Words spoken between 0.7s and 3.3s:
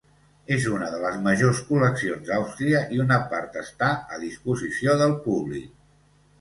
una de les majors col·leccions d'Àustria i una